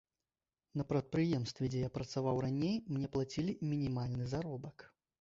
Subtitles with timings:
[0.79, 4.93] На прадпрыемстве, дзе я працаваў раней, мне плацілі мінімальны заробак.